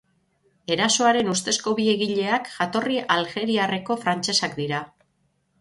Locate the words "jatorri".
2.55-2.99